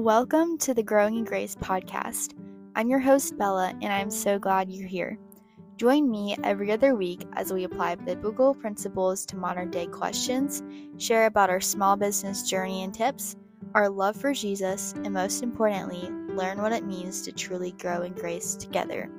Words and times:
Welcome 0.00 0.56
to 0.60 0.72
the 0.72 0.82
Growing 0.82 1.16
in 1.16 1.24
Grace 1.24 1.54
podcast. 1.54 2.32
I'm 2.74 2.88
your 2.88 3.00
host, 3.00 3.36
Bella, 3.36 3.74
and 3.82 3.92
I'm 3.92 4.10
so 4.10 4.38
glad 4.38 4.72
you're 4.72 4.88
here. 4.88 5.18
Join 5.76 6.10
me 6.10 6.38
every 6.42 6.72
other 6.72 6.94
week 6.94 7.26
as 7.34 7.52
we 7.52 7.64
apply 7.64 7.96
biblical 7.96 8.54
principles 8.54 9.26
to 9.26 9.36
modern 9.36 9.70
day 9.70 9.86
questions, 9.86 10.62
share 10.96 11.26
about 11.26 11.50
our 11.50 11.60
small 11.60 11.96
business 11.96 12.48
journey 12.48 12.82
and 12.82 12.94
tips, 12.94 13.36
our 13.74 13.90
love 13.90 14.16
for 14.16 14.32
Jesus, 14.32 14.94
and 15.04 15.12
most 15.12 15.42
importantly, 15.42 16.08
learn 16.34 16.62
what 16.62 16.72
it 16.72 16.86
means 16.86 17.20
to 17.20 17.32
truly 17.32 17.72
grow 17.72 18.00
in 18.00 18.14
grace 18.14 18.54
together. 18.54 19.10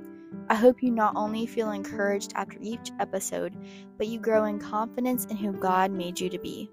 I 0.49 0.55
hope 0.55 0.81
you 0.81 0.89
not 0.89 1.15
only 1.15 1.45
feel 1.45 1.69
encouraged 1.69 2.33
after 2.33 2.57
each 2.59 2.89
episode, 2.99 3.55
but 3.99 4.07
you 4.07 4.17
grow 4.19 4.45
in 4.45 4.57
confidence 4.57 5.25
in 5.25 5.37
who 5.37 5.53
God 5.53 5.91
made 5.91 6.19
you 6.19 6.27
to 6.31 6.39
be. 6.39 6.71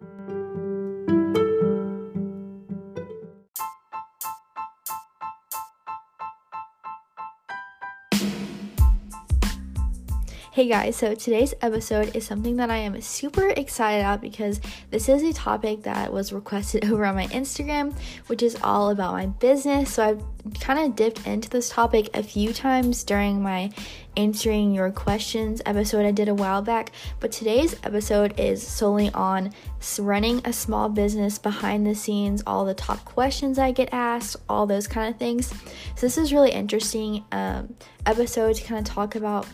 Hey 10.58 10.66
guys, 10.66 10.96
so 10.96 11.14
today's 11.14 11.54
episode 11.62 12.16
is 12.16 12.26
something 12.26 12.56
that 12.56 12.68
I 12.68 12.78
am 12.78 13.00
super 13.00 13.50
excited 13.50 14.00
about 14.00 14.20
because 14.20 14.60
this 14.90 15.08
is 15.08 15.22
a 15.22 15.32
topic 15.32 15.84
that 15.84 16.12
was 16.12 16.32
requested 16.32 16.84
over 16.90 17.06
on 17.06 17.14
my 17.14 17.28
Instagram, 17.28 17.96
which 18.26 18.42
is 18.42 18.58
all 18.64 18.90
about 18.90 19.12
my 19.12 19.26
business. 19.26 19.94
So 19.94 20.02
I've 20.04 20.58
kind 20.58 20.80
of 20.80 20.96
dipped 20.96 21.24
into 21.28 21.48
this 21.48 21.68
topic 21.68 22.10
a 22.12 22.24
few 22.24 22.52
times 22.52 23.04
during 23.04 23.40
my 23.40 23.70
answering 24.16 24.74
your 24.74 24.90
questions 24.90 25.62
episode 25.64 26.04
I 26.04 26.10
did 26.10 26.28
a 26.28 26.34
while 26.34 26.60
back, 26.60 26.90
but 27.20 27.30
today's 27.30 27.76
episode 27.84 28.34
is 28.36 28.60
solely 28.60 29.12
on 29.12 29.52
running 30.00 30.40
a 30.44 30.52
small 30.52 30.88
business 30.88 31.38
behind 31.38 31.86
the 31.86 31.94
scenes, 31.94 32.42
all 32.48 32.64
the 32.64 32.74
top 32.74 33.04
questions 33.04 33.60
I 33.60 33.70
get 33.70 33.90
asked, 33.92 34.34
all 34.48 34.66
those 34.66 34.88
kind 34.88 35.14
of 35.14 35.20
things. 35.20 35.50
So 35.94 36.00
this 36.00 36.18
is 36.18 36.32
really 36.32 36.50
interesting 36.50 37.24
um, 37.30 37.76
episode 38.06 38.56
to 38.56 38.64
kind 38.64 38.80
of 38.80 38.92
talk 38.92 39.14
about 39.14 39.46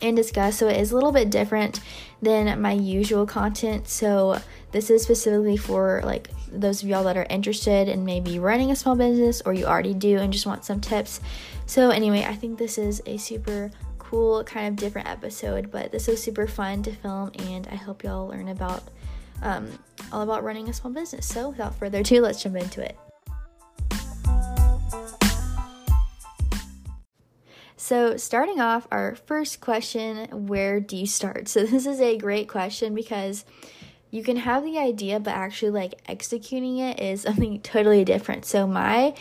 and 0.00 0.16
discuss. 0.16 0.56
So 0.56 0.68
it 0.68 0.76
is 0.76 0.92
a 0.92 0.94
little 0.94 1.12
bit 1.12 1.30
different 1.30 1.80
than 2.22 2.60
my 2.60 2.72
usual 2.72 3.26
content. 3.26 3.88
So 3.88 4.40
this 4.72 4.90
is 4.90 5.02
specifically 5.02 5.56
for 5.56 6.02
like 6.04 6.30
those 6.50 6.82
of 6.82 6.88
y'all 6.88 7.04
that 7.04 7.16
are 7.16 7.26
interested 7.28 7.88
in 7.88 8.04
maybe 8.04 8.38
running 8.38 8.70
a 8.70 8.76
small 8.76 8.96
business 8.96 9.42
or 9.42 9.52
you 9.52 9.66
already 9.66 9.94
do 9.94 10.18
and 10.18 10.32
just 10.32 10.46
want 10.46 10.64
some 10.64 10.80
tips. 10.80 11.20
So 11.66 11.90
anyway, 11.90 12.24
I 12.24 12.34
think 12.34 12.58
this 12.58 12.78
is 12.78 13.02
a 13.06 13.16
super 13.16 13.70
cool 13.98 14.42
kind 14.44 14.68
of 14.68 14.76
different 14.76 15.08
episode, 15.08 15.70
but 15.70 15.92
this 15.92 16.06
was 16.06 16.22
super 16.22 16.46
fun 16.46 16.82
to 16.84 16.92
film 16.92 17.30
and 17.38 17.66
I 17.68 17.74
hope 17.74 18.04
y'all 18.04 18.28
learn 18.28 18.48
about 18.48 18.82
um, 19.42 19.70
all 20.12 20.22
about 20.22 20.42
running 20.42 20.68
a 20.68 20.72
small 20.72 20.92
business. 20.92 21.26
So 21.26 21.50
without 21.50 21.74
further 21.74 21.98
ado, 21.98 22.20
let's 22.20 22.42
jump 22.42 22.56
into 22.56 22.82
it. 22.82 22.96
So, 27.80 28.16
starting 28.16 28.60
off, 28.60 28.88
our 28.90 29.14
first 29.14 29.60
question 29.60 30.48
where 30.48 30.80
do 30.80 30.96
you 30.96 31.06
start? 31.06 31.46
So, 31.46 31.62
this 31.64 31.86
is 31.86 32.00
a 32.00 32.18
great 32.18 32.48
question 32.48 32.92
because 32.92 33.44
you 34.10 34.24
can 34.24 34.38
have 34.38 34.64
the 34.64 34.78
idea, 34.78 35.20
but 35.20 35.30
actually, 35.30 35.70
like 35.70 35.94
executing 36.08 36.78
it 36.78 36.98
is 36.98 37.22
something 37.22 37.60
totally 37.60 38.04
different. 38.04 38.44
So, 38.44 38.66
my 38.66 39.14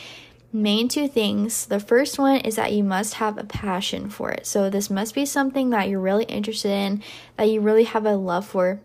main 0.52 0.88
two 0.88 1.08
things 1.08 1.67
the 1.67 1.80
first 1.80 2.17
one 2.17 2.38
is 2.38 2.55
that 2.55 2.73
you 2.73 2.83
must 2.83 3.16
have 3.16 3.38
a 3.38 3.44
passion 3.44 4.09
for 4.09 4.31
it. 4.31 4.47
So, 4.47 4.72
this 4.72 4.89
must 4.89 5.13
be 5.13 5.28
something 5.28 5.69
that 5.69 5.88
you're 5.88 6.00
really 6.00 6.25
interested 6.25 6.72
in, 6.72 7.03
that 7.38 7.50
you 7.50 7.61
really 7.61 7.83
have 7.83 8.08
a 8.08 8.16
love 8.16 8.47
for 8.47 8.80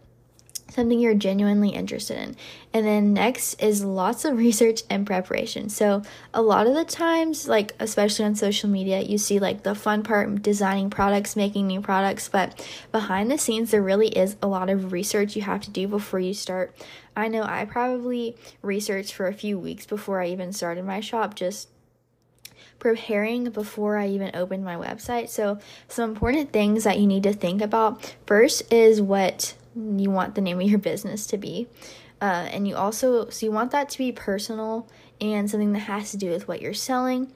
something 0.73 0.98
you're 0.98 1.15
genuinely 1.15 1.70
interested 1.70 2.19
in. 2.19 2.37
And 2.73 2.87
then 2.87 3.12
next 3.12 3.62
is 3.62 3.84
lots 3.84 4.25
of 4.25 4.37
research 4.39 4.83
and 4.89 5.06
preparation. 5.06 5.69
So, 5.69 6.03
a 6.33 6.42
lot 6.42 6.67
of 6.67 6.75
the 6.75 6.84
times, 6.84 7.48
like 7.48 7.75
especially 7.78 8.25
on 8.25 8.34
social 8.34 8.69
media, 8.69 9.00
you 9.00 9.19
see 9.19 9.39
like 9.39 9.62
the 9.62 9.75
fun 9.75 10.03
part 10.03 10.43
designing 10.43 10.91
products, 10.91 11.37
making 11.37 11.66
new 11.66 11.81
products, 11.81 12.28
but 12.28 12.66
behind 12.91 13.31
the 13.31 13.38
scenes, 13.38 13.71
there 13.71 13.83
really 13.83 14.09
is 14.09 14.37
a 14.43 14.47
lot 14.47 14.71
of 14.71 14.93
research 14.93 15.37
you 15.37 15.43
have 15.43 15.60
to 15.62 15.71
do 15.71 15.87
before 15.87 16.21
you 16.21 16.34
start. 16.34 16.75
I 17.16 17.28
know 17.28 17.43
I 17.43 17.65
probably 17.66 18.37
researched 18.62 19.12
for 19.12 19.27
a 19.27 19.34
few 19.34 19.59
weeks 19.59 19.84
before 19.87 20.22
I 20.22 20.28
even 20.28 20.53
started 20.53 20.84
my 20.84 21.00
shop, 21.00 21.34
just 21.34 21.69
preparing 22.78 23.49
before 23.50 23.97
I 23.97 24.09
even 24.09 24.33
opened 24.34 24.65
my 24.65 24.75
website. 24.75 25.28
So, 25.28 25.59
some 25.89 26.10
important 26.10 26.53
things 26.53 26.84
that 26.84 26.99
you 26.99 27.06
need 27.06 27.22
to 27.22 27.33
think 27.33 27.62
about 27.62 28.16
first 28.27 28.72
is 28.72 29.00
what 29.00 29.54
you 29.75 30.10
want 30.10 30.34
the 30.34 30.41
name 30.41 30.60
of 30.60 30.69
your 30.69 30.78
business 30.78 31.27
to 31.28 31.38
be. 31.38 31.69
Uh, 32.21 32.49
and 32.53 32.69
you 32.69 32.77
also, 32.77 33.28
so 33.31 33.47
you 33.47 33.53
want 33.53 33.72
that 33.72 33.88
to 33.91 33.99
be 33.99 34.12
personal 34.12 34.87
and 35.21 35.50
something 35.50 35.72
that 35.72 35.81
has 35.81 36.10
to 36.12 36.16
do 36.16 36.31
with 36.31 36.47
what 36.47 36.62
you're 36.62 36.75
selling. 36.75 37.33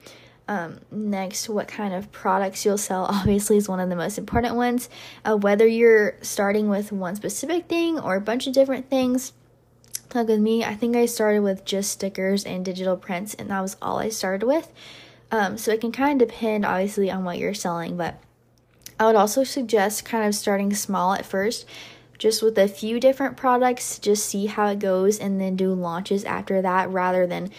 Um, 0.47 0.79
next, 0.91 1.49
what 1.49 1.67
kind 1.67 1.93
of 1.93 2.09
products 2.11 2.63
you'll 2.65 2.77
sell 2.77 3.05
obviously 3.09 3.57
is 3.57 3.67
one 3.67 3.79
of 3.79 3.89
the 3.89 3.95
most 3.95 4.17
important 4.17 4.55
ones. 4.55 4.89
Uh, 5.25 5.35
whether 5.35 5.67
you're 5.67 6.15
starting 6.21 6.69
with 6.69 6.91
one 6.91 7.15
specific 7.15 7.67
thing 7.67 7.99
or 7.99 8.15
a 8.15 8.21
bunch 8.21 8.47
of 8.47 8.53
different 8.53 8.89
things. 8.89 9.33
Like 10.15 10.29
with 10.29 10.39
me, 10.39 10.63
I 10.63 10.73
think 10.73 10.95
I 10.95 11.05
started 11.05 11.41
with 11.41 11.65
just 11.65 11.91
stickers 11.91 12.45
and 12.45 12.63
digital 12.63 12.95
prints, 12.95 13.33
and 13.33 13.49
that 13.49 13.59
was 13.59 13.75
all 13.81 13.99
I 13.99 14.07
started 14.07 14.45
with. 14.45 14.71
Um, 15.31 15.57
so 15.57 15.71
it 15.71 15.81
can 15.81 15.91
kind 15.91 16.21
of 16.21 16.29
depend, 16.29 16.65
obviously, 16.65 17.11
on 17.11 17.25
what 17.25 17.37
you're 17.37 17.53
selling, 17.53 17.97
but 17.97 18.15
I 18.97 19.05
would 19.05 19.17
also 19.17 19.43
suggest 19.43 20.05
kind 20.05 20.25
of 20.25 20.33
starting 20.33 20.73
small 20.73 21.13
at 21.13 21.25
first 21.25 21.65
just 22.17 22.41
with 22.41 22.57
a 22.57 22.67
few 22.67 22.99
different 22.99 23.37
products, 23.37 23.99
just 23.99 24.25
see 24.25 24.47
how 24.47 24.67
it 24.67 24.79
goes 24.79 25.19
and 25.19 25.39
then 25.39 25.55
do 25.55 25.73
launches 25.73 26.23
after 26.23 26.61
that 26.61 26.89
rather 26.89 27.27
than 27.27 27.51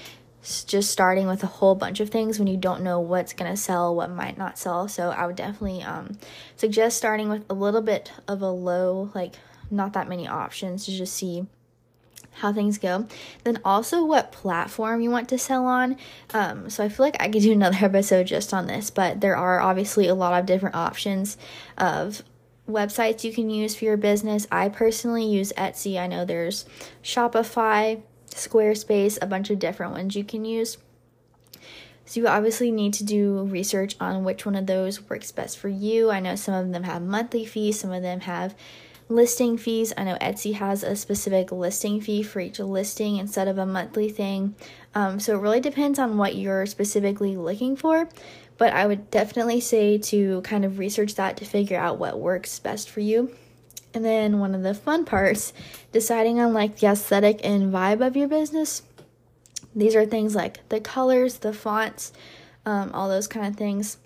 just 0.66 0.90
starting 0.90 1.26
with 1.26 1.42
a 1.42 1.46
whole 1.46 1.74
bunch 1.74 2.00
of 2.00 2.10
things 2.10 2.38
when 2.38 2.48
you 2.48 2.56
don't 2.56 2.82
know 2.82 3.00
what's 3.00 3.32
going 3.32 3.50
to 3.50 3.56
sell, 3.56 3.94
what 3.94 4.10
might 4.10 4.38
not 4.38 4.58
sell. 4.58 4.88
So 4.88 5.10
I 5.10 5.26
would 5.26 5.36
definitely 5.36 5.82
um, 5.82 6.18
suggest 6.56 6.96
starting 6.96 7.28
with 7.28 7.44
a 7.50 7.54
little 7.54 7.82
bit 7.82 8.12
of 8.26 8.40
a 8.40 8.50
low, 8.50 9.10
like 9.14 9.34
not 9.70 9.92
that 9.92 10.08
many 10.08 10.26
options 10.26 10.86
to 10.86 10.92
just 10.92 11.14
see 11.14 11.46
how 12.34 12.52
things 12.52 12.78
go. 12.78 13.06
Then 13.44 13.60
also 13.64 14.04
what 14.04 14.32
platform 14.32 15.00
you 15.00 15.10
want 15.10 15.28
to 15.30 15.38
sell 15.38 15.66
on. 15.66 15.96
Um, 16.32 16.70
so 16.70 16.84
I 16.84 16.88
feel 16.88 17.04
like 17.04 17.16
I 17.20 17.28
could 17.28 17.42
do 17.42 17.52
another 17.58 17.84
episode 17.84 18.26
just 18.26 18.54
on 18.54 18.66
this, 18.66 18.90
but 18.90 19.20
there 19.20 19.36
are 19.36 19.60
obviously 19.60 20.08
a 20.08 20.14
lot 20.14 20.38
of 20.38 20.46
different 20.46 20.76
options 20.76 21.36
of 21.76 22.22
websites 22.68 23.24
you 23.24 23.32
can 23.32 23.50
use 23.50 23.74
for 23.74 23.86
your 23.86 23.96
business. 23.96 24.46
I 24.52 24.68
personally 24.68 25.24
use 25.24 25.52
Etsy. 25.56 25.98
I 25.98 26.06
know 26.06 26.24
there's 26.24 26.66
Shopify, 27.02 28.02
Squarespace, 28.30 29.18
a 29.20 29.26
bunch 29.26 29.50
of 29.50 29.58
different 29.58 29.92
ones 29.92 30.14
you 30.14 30.24
can 30.24 30.44
use. 30.44 30.78
So 32.04 32.20
you 32.20 32.28
obviously 32.28 32.70
need 32.70 32.94
to 32.94 33.04
do 33.04 33.44
research 33.44 33.96
on 34.00 34.24
which 34.24 34.46
one 34.46 34.54
of 34.54 34.66
those 34.66 35.08
works 35.10 35.30
best 35.32 35.58
for 35.58 35.68
you. 35.68 36.10
I 36.10 36.20
know 36.20 36.36
some 36.36 36.54
of 36.54 36.72
them 36.72 36.84
have 36.84 37.02
monthly 37.02 37.44
fees, 37.44 37.80
some 37.80 37.92
of 37.92 38.02
them 38.02 38.20
have 38.20 38.54
listing 39.10 39.58
fees. 39.58 39.92
I 39.96 40.04
know 40.04 40.16
Etsy 40.20 40.54
has 40.54 40.82
a 40.82 40.96
specific 40.96 41.52
listing 41.52 42.00
fee 42.00 42.22
for 42.22 42.40
each 42.40 42.58
listing 42.58 43.16
instead 43.16 43.48
of 43.48 43.58
a 43.58 43.66
monthly 43.66 44.08
thing. 44.08 44.54
Um, 44.94 45.20
so 45.20 45.36
it 45.36 45.40
really 45.40 45.60
depends 45.60 45.98
on 45.98 46.16
what 46.16 46.34
you're 46.34 46.66
specifically 46.66 47.36
looking 47.36 47.76
for 47.76 48.08
but 48.58 48.72
I 48.72 48.86
would 48.86 49.10
definitely 49.10 49.60
say 49.60 49.98
to 49.98 50.42
kind 50.42 50.64
of 50.64 50.78
research 50.78 51.14
that 51.14 51.36
to 51.38 51.44
figure 51.44 51.78
out 51.78 51.98
what 51.98 52.18
works 52.18 52.58
best 52.58 52.90
for 52.90 53.00
you. 53.00 53.34
And 53.94 54.04
then 54.04 54.40
one 54.40 54.54
of 54.54 54.62
the 54.62 54.74
fun 54.74 55.04
parts, 55.04 55.52
deciding 55.92 56.40
on 56.40 56.52
like 56.52 56.78
the 56.78 56.88
aesthetic 56.88 57.40
and 57.44 57.72
vibe 57.72 58.06
of 58.06 58.16
your 58.16 58.28
business. 58.28 58.82
These 59.74 59.94
are 59.94 60.04
things 60.04 60.34
like 60.34 60.68
the 60.68 60.80
colors, 60.80 61.38
the 61.38 61.52
fonts, 61.52 62.12
um, 62.66 62.90
all 62.92 63.08
those 63.08 63.28
kind 63.28 63.46
of 63.46 63.56
things. 63.56 63.96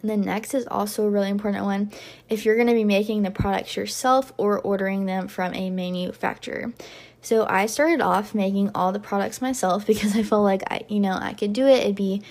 And 0.00 0.10
then 0.10 0.20
next 0.20 0.54
is 0.54 0.66
also 0.66 1.06
a 1.06 1.10
really 1.10 1.30
important 1.30 1.64
one 1.64 1.90
if 2.28 2.44
you're 2.44 2.54
going 2.54 2.68
to 2.68 2.74
be 2.74 2.84
making 2.84 3.22
the 3.22 3.30
products 3.30 3.76
yourself 3.76 4.32
or 4.36 4.60
ordering 4.60 5.06
them 5.06 5.28
from 5.28 5.54
a 5.54 5.70
manufacturer. 5.70 6.72
So 7.20 7.46
I 7.48 7.66
started 7.66 8.00
off 8.00 8.34
making 8.34 8.70
all 8.74 8.92
the 8.92 9.00
products 9.00 9.40
myself 9.40 9.86
because 9.86 10.16
I 10.16 10.22
felt 10.22 10.44
like 10.44 10.62
I, 10.70 10.82
you 10.88 11.00
know, 11.00 11.18
I 11.20 11.32
could 11.32 11.52
do 11.52 11.66
it. 11.66 11.78
It'd 11.78 11.96
be 11.96 12.22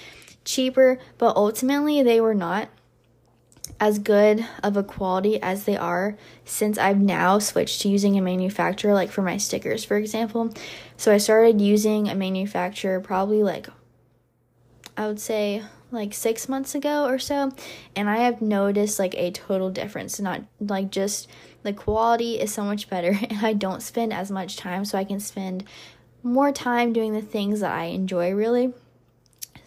cheaper, 0.48 0.98
but 1.18 1.36
ultimately 1.36 2.02
they 2.02 2.20
were 2.20 2.34
not 2.34 2.70
as 3.80 4.00
good 4.00 4.44
of 4.64 4.76
a 4.76 4.84
quality 4.84 5.40
as 5.42 5.66
they 5.66 5.78
are 5.78 6.18
since 6.46 6.78
I've 6.78 7.00
now 7.00 7.38
switched 7.38 7.82
to 7.82 7.90
using 7.90 8.18
a 8.18 8.22
manufacturer, 8.22 8.94
like 8.94 9.12
for 9.12 9.22
my 9.22 9.38
stickers, 9.38 9.84
for 9.84 9.98
example. 9.98 10.54
So 10.96 11.14
I 11.14 11.18
started 11.18 11.62
using 11.62 12.10
a 12.10 12.16
manufacturer 12.16 13.00
probably 13.00 13.44
like, 13.44 13.68
I 14.96 15.06
would 15.06 15.20
say, 15.20 15.64
like 15.92 16.14
six 16.14 16.50
months 16.50 16.76
ago 16.76 17.06
or 17.06 17.20
so, 17.20 17.52
and 17.96 18.10
I 18.10 18.18
have 18.18 18.42
noticed 18.42 19.00
like 19.00 19.16
a 19.16 19.32
total 19.32 19.70
difference. 19.70 20.20
Not 20.20 20.42
like 20.60 20.90
just 20.90 21.30
the 21.64 21.72
quality 21.74 22.40
is 22.40 22.54
so 22.54 22.64
much 22.64 22.90
better, 22.90 23.18
and 23.30 23.46
I 23.46 23.54
don't 23.54 23.84
spend 23.84 24.12
as 24.12 24.32
much 24.32 24.58
time, 24.58 24.86
so 24.86 24.98
I 24.98 25.04
can 25.04 25.20
spend 25.20 25.66
more 26.24 26.52
time 26.52 26.94
doing 26.94 27.14
the 27.14 27.22
things 27.22 27.60
that 27.60 27.72
I 27.72 27.86
enjoy 27.86 28.32
really. 28.32 28.74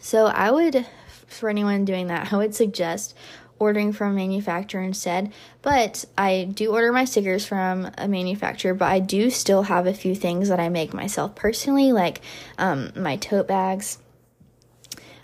So 0.01 0.25
I 0.25 0.51
would, 0.51 0.85
for 1.27 1.49
anyone 1.49 1.85
doing 1.85 2.07
that, 2.07 2.33
I 2.33 2.37
would 2.37 2.53
suggest 2.53 3.15
ordering 3.59 3.93
from 3.93 4.13
a 4.13 4.15
manufacturer 4.15 4.81
instead. 4.81 5.31
But 5.61 6.03
I 6.17 6.49
do 6.51 6.73
order 6.73 6.91
my 6.91 7.05
stickers 7.05 7.45
from 7.45 7.91
a 7.97 8.07
manufacturer, 8.07 8.73
but 8.73 8.91
I 8.91 8.99
do 8.99 9.29
still 9.29 9.63
have 9.63 9.85
a 9.85 9.93
few 9.93 10.15
things 10.15 10.49
that 10.49 10.59
I 10.59 10.67
make 10.67 10.93
myself 10.93 11.35
personally, 11.35 11.93
like 11.93 12.21
um, 12.57 12.91
my 12.95 13.15
tote 13.17 13.47
bags. 13.47 13.99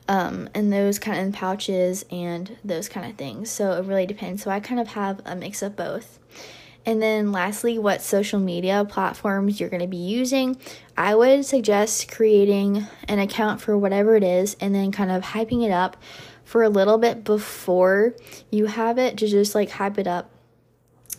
Um, 0.09 0.47
and 0.53 0.71
those 0.71 0.99
kind 0.99 1.27
of 1.27 1.33
pouches 1.33 2.05
and 2.09 2.55
those 2.63 2.87
kind 2.87 3.09
of 3.09 3.17
things. 3.17 3.51
So 3.51 3.73
it 3.73 3.83
really 3.83 4.05
depends. 4.05 4.41
So 4.41 4.49
I 4.49 4.61
kind 4.61 4.79
of 4.79 4.89
have 4.89 5.19
a 5.25 5.35
mix 5.35 5.61
of 5.61 5.75
both. 5.75 6.16
And 6.87 7.01
then 7.01 7.33
lastly, 7.33 7.77
what 7.77 8.01
social 8.01 8.39
media 8.39 8.85
platforms 8.85 9.59
you're 9.59 9.67
going 9.69 9.81
to 9.81 9.87
be 9.87 9.97
using. 9.97 10.55
I 10.95 11.15
would 11.15 11.43
suggest 11.43 12.09
creating 12.09 12.87
an 13.09 13.19
account 13.19 13.59
for 13.59 13.77
whatever 13.77 14.15
it 14.15 14.23
is 14.23 14.55
and 14.61 14.73
then 14.73 14.93
kind 14.93 15.11
of 15.11 15.21
hyping 15.21 15.65
it 15.65 15.71
up 15.71 15.97
for 16.45 16.63
a 16.63 16.69
little 16.69 16.97
bit 16.97 17.25
before 17.25 18.15
you 18.49 18.67
have 18.67 18.97
it 18.97 19.17
to 19.17 19.27
just 19.27 19.53
like 19.53 19.69
hype 19.69 19.97
it 19.97 20.07
up, 20.07 20.31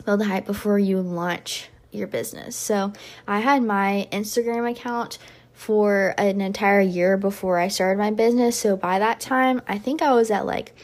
build 0.06 0.20
the 0.20 0.24
hype 0.24 0.46
before 0.46 0.78
you 0.78 1.02
launch 1.02 1.68
your 1.92 2.06
business. 2.06 2.56
So 2.56 2.94
I 3.26 3.40
had 3.40 3.62
my 3.62 4.08
Instagram 4.10 4.70
account 4.70 5.18
for 5.52 6.14
an 6.16 6.40
entire 6.40 6.80
year 6.80 7.18
before 7.18 7.58
I 7.58 7.68
started 7.68 7.98
my 7.98 8.10
business. 8.10 8.58
So 8.58 8.74
by 8.74 9.00
that 9.00 9.20
time, 9.20 9.60
I 9.68 9.76
think 9.76 10.00
I 10.00 10.14
was 10.14 10.30
at 10.30 10.46
like 10.46 10.74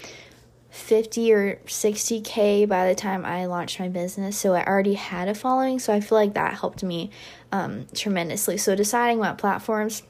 50 0.74 1.32
or 1.32 1.56
60k 1.66 2.68
by 2.68 2.88
the 2.88 2.96
time 2.96 3.24
I 3.24 3.46
launched 3.46 3.78
my 3.78 3.88
business. 3.88 4.36
So 4.36 4.54
I 4.54 4.64
already 4.64 4.94
had 4.94 5.28
a 5.28 5.34
following. 5.34 5.78
So 5.78 5.92
I 5.92 6.00
feel 6.00 6.18
like 6.18 6.34
that 6.34 6.54
helped 6.54 6.82
me 6.82 7.10
um, 7.52 7.86
tremendously. 7.94 8.56
So 8.56 8.74
deciding 8.74 9.18
what 9.18 9.38
platforms 9.38 10.02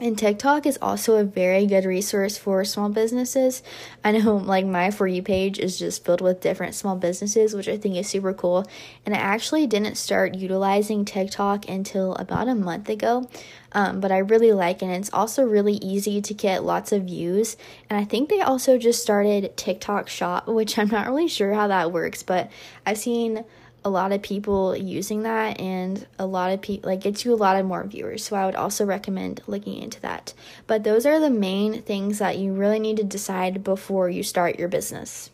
and 0.00 0.16
TikTok 0.16 0.64
is 0.64 0.78
also 0.80 1.16
a 1.16 1.24
very 1.24 1.66
good 1.66 1.84
resource 1.84 2.38
for 2.38 2.64
small 2.64 2.88
businesses. 2.88 3.62
I 4.02 4.12
know, 4.12 4.36
like, 4.36 4.64
my 4.64 4.90
For 4.90 5.06
You 5.06 5.22
page 5.22 5.58
is 5.58 5.78
just 5.78 6.04
filled 6.04 6.22
with 6.22 6.40
different 6.40 6.74
small 6.74 6.96
businesses, 6.96 7.54
which 7.54 7.68
I 7.68 7.76
think 7.76 7.96
is 7.96 8.08
super 8.08 8.32
cool. 8.32 8.66
And 9.04 9.14
I 9.14 9.18
actually 9.18 9.66
didn't 9.66 9.96
start 9.96 10.34
utilizing 10.34 11.04
TikTok 11.04 11.68
until 11.68 12.14
about 12.14 12.48
a 12.48 12.54
month 12.54 12.88
ago, 12.88 13.28
um, 13.72 14.00
but 14.00 14.10
I 14.10 14.18
really 14.18 14.52
like 14.52 14.82
it. 14.82 14.86
And 14.86 14.94
it's 14.94 15.12
also 15.12 15.44
really 15.44 15.74
easy 15.74 16.22
to 16.22 16.32
get 16.32 16.64
lots 16.64 16.92
of 16.92 17.04
views. 17.04 17.58
And 17.90 17.98
I 17.98 18.04
think 18.04 18.30
they 18.30 18.40
also 18.40 18.78
just 18.78 19.02
started 19.02 19.54
TikTok 19.56 20.08
Shop, 20.08 20.48
which 20.48 20.78
I'm 20.78 20.88
not 20.88 21.08
really 21.08 21.28
sure 21.28 21.52
how 21.52 21.68
that 21.68 21.92
works, 21.92 22.22
but 22.22 22.50
I've 22.86 22.98
seen 22.98 23.44
a 23.84 23.90
lot 23.90 24.12
of 24.12 24.22
people 24.22 24.76
using 24.76 25.22
that 25.22 25.60
and 25.60 26.06
a 26.18 26.26
lot 26.26 26.52
of 26.52 26.60
people 26.60 26.90
like 26.90 27.00
gets 27.00 27.24
you 27.24 27.32
a 27.32 27.34
lot 27.34 27.56
of 27.56 27.64
more 27.64 27.84
viewers 27.84 28.24
so 28.24 28.36
i 28.36 28.44
would 28.44 28.54
also 28.54 28.84
recommend 28.84 29.40
looking 29.46 29.80
into 29.82 30.00
that. 30.00 30.32
But 30.66 30.84
those 30.84 31.06
are 31.06 31.20
the 31.20 31.30
main 31.30 31.82
things 31.82 32.18
that 32.18 32.38
you 32.38 32.52
really 32.52 32.78
need 32.78 32.96
to 32.98 33.04
decide 33.04 33.64
before 33.64 34.08
you 34.08 34.22
start 34.22 34.58
your 34.58 34.68
business. 34.68 35.30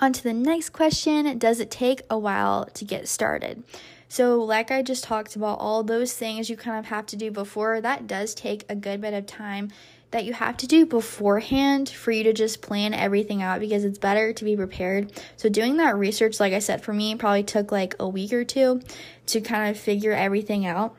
On 0.00 0.12
to 0.12 0.22
the 0.22 0.32
next 0.32 0.70
question 0.70 1.38
does 1.38 1.60
it 1.60 1.70
take 1.70 2.02
a 2.10 2.18
while 2.18 2.66
to 2.74 2.84
get 2.84 3.08
started? 3.08 3.62
So 4.08 4.42
like 4.42 4.70
i 4.70 4.82
just 4.82 5.04
talked 5.04 5.36
about 5.36 5.58
all 5.58 5.82
those 5.82 6.14
things 6.14 6.50
you 6.50 6.56
kind 6.56 6.78
of 6.78 6.86
have 6.86 7.06
to 7.06 7.16
do 7.16 7.30
before 7.30 7.80
that 7.80 8.06
does 8.06 8.34
take 8.34 8.64
a 8.68 8.74
good 8.74 9.00
bit 9.00 9.14
of 9.14 9.26
time 9.26 9.70
that 10.14 10.24
you 10.24 10.32
have 10.32 10.56
to 10.56 10.68
do 10.68 10.86
beforehand 10.86 11.88
for 11.88 12.12
you 12.12 12.22
to 12.22 12.32
just 12.32 12.62
plan 12.62 12.94
everything 12.94 13.42
out 13.42 13.58
because 13.58 13.84
it's 13.84 13.98
better 13.98 14.32
to 14.32 14.44
be 14.44 14.54
prepared. 14.54 15.10
So, 15.36 15.48
doing 15.48 15.76
that 15.78 15.96
research, 15.96 16.38
like 16.38 16.52
I 16.52 16.60
said, 16.60 16.84
for 16.84 16.92
me, 16.92 17.16
probably 17.16 17.42
took 17.42 17.72
like 17.72 17.96
a 17.98 18.08
week 18.08 18.32
or 18.32 18.44
two 18.44 18.80
to 19.26 19.40
kind 19.40 19.68
of 19.68 19.76
figure 19.76 20.12
everything 20.12 20.66
out. 20.66 20.94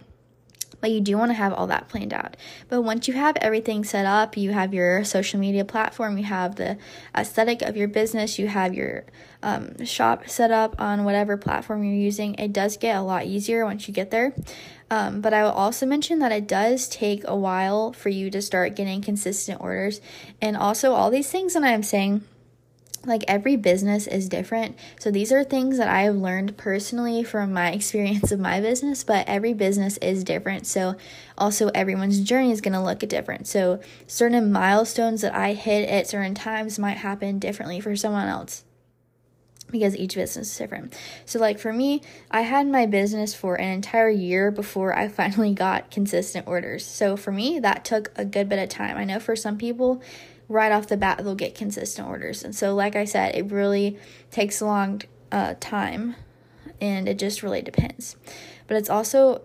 But 0.81 0.91
you 0.91 1.01
do 1.01 1.17
want 1.17 1.31
to 1.31 1.35
have 1.35 1.53
all 1.53 1.67
that 1.67 1.87
planned 1.87 2.13
out. 2.13 2.37
But 2.69 2.81
once 2.81 3.07
you 3.07 3.13
have 3.15 3.35
everything 3.37 3.83
set 3.83 4.05
up, 4.05 4.37
you 4.37 4.51
have 4.51 4.73
your 4.73 5.03
social 5.03 5.39
media 5.39 5.65
platform, 5.65 6.17
you 6.17 6.25
have 6.25 6.55
the 6.55 6.77
aesthetic 7.15 7.61
of 7.61 7.75
your 7.75 7.87
business, 7.87 8.37
you 8.37 8.47
have 8.47 8.73
your 8.73 9.05
um, 9.41 9.85
shop 9.85 10.27
set 10.27 10.51
up 10.51 10.75
on 10.79 11.03
whatever 11.03 11.37
platform 11.37 11.83
you're 11.83 11.93
using, 11.93 12.33
it 12.35 12.51
does 12.51 12.77
get 12.77 12.95
a 12.95 13.01
lot 13.01 13.25
easier 13.25 13.63
once 13.63 13.87
you 13.87 13.93
get 13.93 14.09
there. 14.09 14.33
Um, 14.89 15.21
but 15.21 15.33
I 15.33 15.43
will 15.43 15.51
also 15.51 15.85
mention 15.85 16.19
that 16.19 16.31
it 16.31 16.47
does 16.47 16.87
take 16.87 17.23
a 17.25 17.35
while 17.35 17.93
for 17.93 18.09
you 18.09 18.29
to 18.31 18.41
start 18.41 18.75
getting 18.75 19.01
consistent 19.01 19.61
orders. 19.61 20.01
And 20.41 20.55
also, 20.55 20.93
all 20.93 21.09
these 21.09 21.29
things 21.31 21.53
that 21.53 21.63
I'm 21.63 21.83
saying, 21.83 22.23
like 23.05 23.23
every 23.27 23.55
business 23.55 24.07
is 24.07 24.29
different. 24.29 24.77
So 24.99 25.11
these 25.11 25.31
are 25.31 25.43
things 25.43 25.77
that 25.77 25.87
I 25.87 26.01
have 26.01 26.15
learned 26.15 26.57
personally 26.57 27.23
from 27.23 27.53
my 27.53 27.71
experience 27.73 28.31
of 28.31 28.39
my 28.39 28.59
business, 28.59 29.03
but 29.03 29.27
every 29.27 29.53
business 29.53 29.97
is 29.97 30.23
different. 30.23 30.67
So 30.67 30.95
also 31.37 31.69
everyone's 31.69 32.21
journey 32.21 32.51
is 32.51 32.61
going 32.61 32.73
to 32.73 32.81
look 32.81 32.99
different. 32.99 33.47
So 33.47 33.79
certain 34.07 34.51
milestones 34.51 35.21
that 35.21 35.35
I 35.35 35.53
hit 35.53 35.89
at 35.89 36.07
certain 36.07 36.35
times 36.35 36.79
might 36.79 36.97
happen 36.97 37.39
differently 37.39 37.79
for 37.79 37.95
someone 37.95 38.27
else 38.27 38.63
because 39.71 39.95
each 39.97 40.15
business 40.15 40.51
is 40.51 40.57
different. 40.57 40.93
So, 41.25 41.39
like 41.39 41.59
for 41.59 41.73
me, 41.73 42.01
I 42.31 42.41
had 42.41 42.67
my 42.67 42.85
business 42.85 43.33
for 43.33 43.55
an 43.55 43.71
entire 43.71 44.09
year 44.09 44.51
before 44.51 44.97
I 44.97 45.07
finally 45.09 45.53
got 45.53 45.91
consistent 45.91 46.47
orders. 46.47 46.85
So, 46.85 47.17
for 47.17 47.31
me, 47.31 47.59
that 47.59 47.85
took 47.85 48.11
a 48.15 48.25
good 48.25 48.49
bit 48.49 48.59
of 48.59 48.69
time. 48.69 48.97
I 48.97 49.03
know 49.03 49.19
for 49.19 49.35
some 49.35 49.57
people, 49.57 50.01
right 50.47 50.71
off 50.71 50.87
the 50.87 50.97
bat, 50.97 51.19
they'll 51.23 51.35
get 51.35 51.55
consistent 51.55 52.07
orders. 52.07 52.43
And 52.43 52.55
so, 52.55 52.75
like 52.75 52.95
I 52.95 53.05
said, 53.05 53.35
it 53.35 53.51
really 53.51 53.97
takes 54.31 54.61
a 54.61 54.65
long 54.65 55.01
uh, 55.31 55.55
time 55.59 56.15
and 56.81 57.07
it 57.07 57.17
just 57.17 57.43
really 57.43 57.61
depends. 57.61 58.15
But 58.67 58.77
it's 58.77 58.89
also 58.89 59.41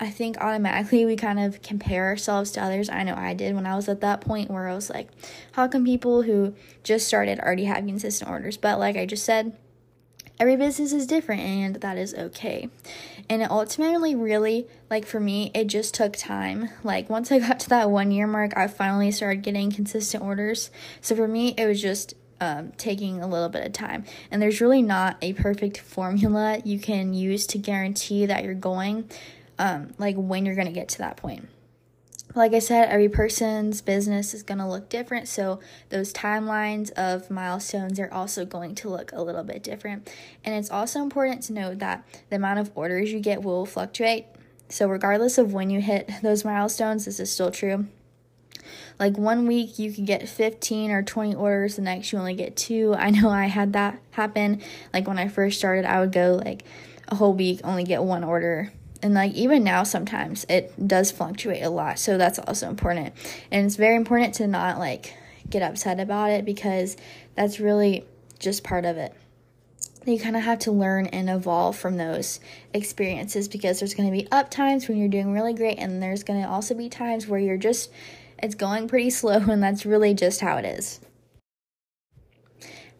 I 0.00 0.10
think 0.10 0.38
automatically 0.38 1.06
we 1.06 1.16
kind 1.16 1.38
of 1.38 1.62
compare 1.62 2.06
ourselves 2.06 2.50
to 2.52 2.62
others. 2.62 2.88
I 2.88 3.04
know 3.04 3.14
I 3.14 3.34
did 3.34 3.54
when 3.54 3.66
I 3.66 3.76
was 3.76 3.88
at 3.88 4.00
that 4.00 4.20
point 4.20 4.50
where 4.50 4.68
I 4.68 4.74
was 4.74 4.90
like, 4.90 5.08
how 5.52 5.68
come 5.68 5.84
people 5.84 6.22
who 6.22 6.54
just 6.82 7.06
started 7.06 7.38
already 7.38 7.64
have 7.64 7.86
consistent 7.86 8.30
orders? 8.30 8.56
But 8.56 8.78
like 8.78 8.96
I 8.96 9.06
just 9.06 9.24
said, 9.24 9.56
every 10.38 10.56
business 10.56 10.92
is 10.92 11.06
different 11.06 11.42
and 11.42 11.76
that 11.76 11.96
is 11.96 12.14
okay. 12.14 12.68
And 13.28 13.42
it 13.42 13.50
ultimately, 13.50 14.14
really, 14.14 14.66
like 14.90 15.06
for 15.06 15.20
me, 15.20 15.50
it 15.54 15.66
just 15.66 15.94
took 15.94 16.16
time. 16.16 16.70
Like 16.82 17.08
once 17.08 17.30
I 17.32 17.38
got 17.38 17.60
to 17.60 17.68
that 17.70 17.90
one 17.90 18.10
year 18.10 18.26
mark, 18.26 18.56
I 18.56 18.66
finally 18.66 19.10
started 19.10 19.42
getting 19.42 19.70
consistent 19.70 20.22
orders. 20.22 20.70
So 21.00 21.16
for 21.16 21.28
me, 21.28 21.54
it 21.56 21.66
was 21.66 21.80
just 21.80 22.14
um, 22.40 22.72
taking 22.76 23.22
a 23.22 23.26
little 23.26 23.48
bit 23.48 23.64
of 23.64 23.72
time. 23.72 24.04
And 24.30 24.42
there's 24.42 24.60
really 24.60 24.82
not 24.82 25.16
a 25.22 25.32
perfect 25.34 25.78
formula 25.80 26.60
you 26.64 26.78
can 26.78 27.14
use 27.14 27.46
to 27.48 27.58
guarantee 27.58 28.26
that 28.26 28.44
you're 28.44 28.54
going 28.54 29.08
um, 29.58 29.94
like 29.98 30.16
when 30.16 30.44
you're 30.44 30.56
going 30.56 30.66
to 30.66 30.72
get 30.72 30.88
to 30.90 30.98
that 30.98 31.16
point. 31.16 31.48
Like 32.36 32.52
I 32.52 32.58
said, 32.58 32.88
every 32.88 33.08
person's 33.08 33.80
business 33.80 34.34
is 34.34 34.42
going 34.42 34.58
to 34.58 34.66
look 34.66 34.88
different, 34.88 35.28
so 35.28 35.60
those 35.90 36.12
timelines 36.12 36.90
of 36.92 37.30
milestones 37.30 38.00
are 38.00 38.12
also 38.12 38.44
going 38.44 38.74
to 38.76 38.88
look 38.88 39.12
a 39.12 39.22
little 39.22 39.44
bit 39.44 39.62
different. 39.62 40.10
And 40.44 40.52
it's 40.52 40.70
also 40.70 41.00
important 41.00 41.44
to 41.44 41.52
note 41.52 41.78
that 41.78 42.04
the 42.30 42.36
amount 42.36 42.58
of 42.58 42.72
orders 42.74 43.12
you 43.12 43.20
get 43.20 43.44
will 43.44 43.64
fluctuate. 43.64 44.26
So, 44.68 44.88
regardless 44.88 45.38
of 45.38 45.52
when 45.52 45.70
you 45.70 45.80
hit 45.80 46.10
those 46.22 46.44
milestones, 46.44 47.04
this 47.04 47.20
is 47.20 47.30
still 47.30 47.52
true. 47.52 47.86
Like 48.98 49.16
one 49.16 49.46
week 49.46 49.78
you 49.78 49.92
could 49.92 50.06
get 50.06 50.28
15 50.28 50.90
or 50.90 51.02
20 51.02 51.36
orders, 51.36 51.76
the 51.76 51.82
next 51.82 52.12
you 52.12 52.18
only 52.18 52.34
get 52.34 52.56
two. 52.56 52.94
I 52.96 53.10
know 53.10 53.28
I 53.28 53.46
had 53.46 53.74
that 53.74 54.00
happen. 54.12 54.60
Like 54.92 55.06
when 55.06 55.18
I 55.18 55.28
first 55.28 55.58
started, 55.58 55.84
I 55.84 56.00
would 56.00 56.12
go 56.12 56.40
like 56.44 56.64
a 57.06 57.14
whole 57.14 57.34
week, 57.34 57.60
only 57.62 57.84
get 57.84 58.02
one 58.02 58.24
order 58.24 58.72
and 59.04 59.12
like 59.12 59.34
even 59.34 59.62
now 59.62 59.82
sometimes 59.82 60.46
it 60.48 60.72
does 60.88 61.12
fluctuate 61.12 61.62
a 61.62 61.68
lot 61.68 61.98
so 61.98 62.16
that's 62.16 62.38
also 62.38 62.70
important. 62.70 63.14
And 63.52 63.66
it's 63.66 63.76
very 63.76 63.96
important 63.96 64.34
to 64.36 64.46
not 64.46 64.78
like 64.78 65.14
get 65.48 65.62
upset 65.62 66.00
about 66.00 66.30
it 66.30 66.46
because 66.46 66.96
that's 67.34 67.60
really 67.60 68.06
just 68.38 68.64
part 68.64 68.86
of 68.86 68.96
it. 68.96 69.14
You 70.06 70.18
kind 70.18 70.36
of 70.36 70.42
have 70.42 70.60
to 70.60 70.72
learn 70.72 71.06
and 71.08 71.28
evolve 71.28 71.76
from 71.76 71.98
those 71.98 72.40
experiences 72.72 73.46
because 73.46 73.78
there's 73.78 73.94
going 73.94 74.10
to 74.10 74.16
be 74.16 74.26
up 74.32 74.50
times 74.50 74.88
when 74.88 74.96
you're 74.96 75.08
doing 75.08 75.32
really 75.32 75.52
great 75.52 75.78
and 75.78 76.02
there's 76.02 76.22
going 76.22 76.42
to 76.42 76.48
also 76.48 76.74
be 76.74 76.88
times 76.88 77.26
where 77.26 77.40
you're 77.40 77.58
just 77.58 77.92
it's 78.42 78.54
going 78.54 78.88
pretty 78.88 79.10
slow 79.20 79.36
and 79.36 79.62
that's 79.62 79.84
really 79.84 80.14
just 80.14 80.40
how 80.40 80.56
it 80.56 80.64
is 80.64 80.98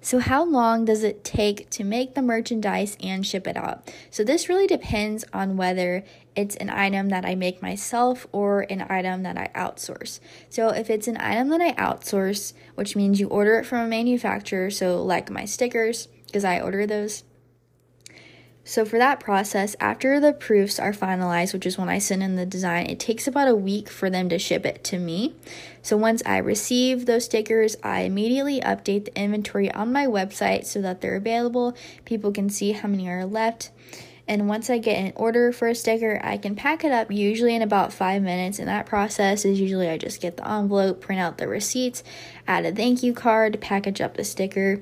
so, 0.04 0.18
how 0.18 0.44
long 0.44 0.84
does 0.84 1.02
it 1.02 1.25
take 1.25 1.70
to 1.70 1.82
make 1.82 2.14
the 2.14 2.20
merchandise 2.20 2.94
and 3.02 3.26
ship 3.26 3.46
it 3.46 3.56
out? 3.56 3.90
So, 4.11 4.23
this 4.23 4.50
really 4.50 4.66
depends 4.66 5.25
on 5.32 5.56
whether 5.56 6.04
it's 6.37 6.56
an 6.56 6.68
item 6.68 7.08
that 7.08 7.25
I 7.25 7.34
make 7.34 7.62
myself 7.62 8.26
or 8.30 8.66
an 8.68 8.84
item 8.90 9.23
that 9.23 9.38
I 9.38 9.49
outsource. 9.54 10.20
So, 10.50 10.68
if 10.68 10.90
it's 10.90 11.08
an 11.08 11.16
item 11.16 11.49
that 11.49 11.62
I 11.62 11.73
outsource, 11.73 12.52
which 12.75 12.94
means 12.94 13.18
you 13.18 13.28
order 13.28 13.58
it 13.58 13.64
from 13.64 13.78
a 13.78 13.88
manufacturer, 13.88 14.70
so 14.70 15.02
like 15.02 15.30
my 15.30 15.46
stickers, 15.46 16.08
because 16.26 16.44
I 16.44 16.61
order 16.61 16.87
those, 16.87 17.25
so, 18.66 18.87
for 18.87 18.97
that 18.97 19.21
process, 19.21 19.76
after 19.78 20.18
the 20.21 20.33
proofs 20.33 20.80
are 20.80 20.92
finalized, 20.92 21.52
which 21.52 21.66
is 21.66 21.76
when 21.76 21.90
I 21.90 21.99
send 21.99 22.23
in 22.23 22.37
the 22.37 22.47
design, 22.47 22.87
it 22.87 22.99
takes 22.99 23.26
about 23.26 23.47
a 23.47 23.54
week 23.54 23.90
for 23.90 24.09
them 24.09 24.30
to 24.30 24.38
ship 24.38 24.64
it 24.64 24.83
to 24.85 24.99
me. 24.99 25.35
So, 25.83 25.99
once 25.99 26.23
I 26.25 26.38
receive 26.38 27.04
those 27.04 27.26
stickers, 27.26 27.76
I 27.83 28.00
immediately 28.00 28.62
update 28.62 29.04
the 29.04 29.21
inventory 29.21 29.71
on 29.71 29.92
my 29.92 30.06
website 30.06 30.64
so 30.64 30.80
that 30.80 31.02
they're 31.02 31.16
available. 31.16 31.76
People 32.06 32.33
can 32.33 32.49
see 32.49 32.73
how 32.73 32.88
many 32.88 33.06
are 33.06 33.26
left. 33.26 33.71
And 34.26 34.49
once 34.49 34.71
I 34.71 34.78
get 34.78 34.97
an 34.97 35.12
order 35.14 35.52
for 35.52 35.68
a 35.68 35.75
sticker, 35.75 36.18
I 36.25 36.38
can 36.38 36.56
pack 36.56 36.83
it 36.85 36.92
up 36.92 37.12
usually 37.12 37.54
in 37.54 37.61
about 37.61 37.92
five 37.92 38.23
minutes. 38.23 38.59
And 38.59 38.68
that 38.68 38.87
process 38.87 39.44
is 39.44 39.61
usually 39.61 39.90
I 39.90 39.99
just 39.99 40.23
get 40.23 40.38
the 40.38 40.50
envelope, 40.50 41.02
print 41.02 41.21
out 41.21 41.37
the 41.37 41.47
receipts, 41.47 42.02
add 42.47 42.64
a 42.64 42.73
thank 42.73 43.02
you 43.02 43.12
card, 43.12 43.61
package 43.61 44.00
up 44.00 44.16
the 44.16 44.25
sticker 44.25 44.80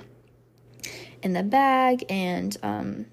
in 1.23 1.33
the 1.33 1.43
bag, 1.43 2.05
and 2.09 2.57
um, 2.63 3.07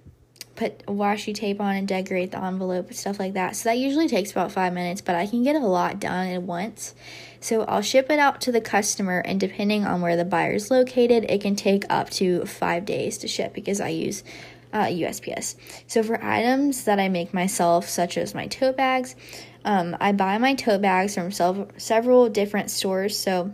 put 0.60 0.86
washi 0.88 1.34
tape 1.34 1.62
on 1.62 1.78
and 1.78 1.88
decorate 1.88 2.32
the 2.32 2.44
envelope, 2.44 2.88
and 2.88 2.96
stuff 2.96 3.18
like 3.18 3.34
that. 3.34 3.56
So 3.56 3.70
that 3.70 3.78
usually 3.78 4.10
takes 4.10 4.32
about 4.32 4.52
five 4.52 4.74
minutes, 4.74 5.00
but 5.00 5.16
I 5.16 5.26
can 5.26 5.42
get 5.42 5.56
a 5.56 5.60
lot 5.60 6.02
done 6.02 6.28
at 6.28 6.44
once. 6.44 6.94
So 7.40 7.64
I'll 7.64 7.82
ship 7.82 8.10
it 8.10 8.20
out 8.20 8.42
to 8.42 8.52
the 8.52 8.60
customer, 8.60 9.20
and 9.20 9.40
depending 9.40 9.86
on 9.86 10.02
where 10.02 10.18
the 10.18 10.26
buyer 10.26 10.52
is 10.52 10.70
located, 10.70 11.26
it 11.30 11.40
can 11.40 11.56
take 11.56 11.86
up 11.90 12.10
to 12.12 12.46
five 12.46 12.84
days 12.86 13.20
to 13.20 13.28
ship 13.30 13.54
because 13.54 13.80
I 13.80 13.88
use 13.88 14.26
uh, 14.74 14.88
USPS. 14.88 15.56
So 15.88 16.04
for 16.04 16.22
items 16.22 16.84
that 16.84 17.00
I 17.00 17.08
make 17.08 17.34
myself, 17.34 17.88
such 17.88 18.18
as 18.18 18.36
my 18.36 18.48
tote 18.48 18.76
bags, 18.76 19.16
um, 19.64 19.96
I 20.02 20.12
buy 20.12 20.38
my 20.40 20.56
tote 20.56 20.82
bags 20.82 21.16
from 21.16 21.32
several 21.78 22.28
different 22.28 22.70
stores. 22.70 23.18
So 23.18 23.54